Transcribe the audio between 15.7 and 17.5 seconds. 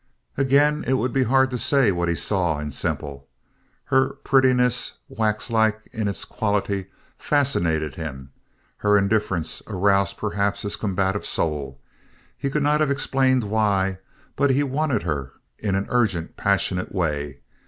an urgent, passionate way.